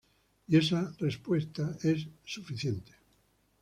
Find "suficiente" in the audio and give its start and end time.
2.25-2.91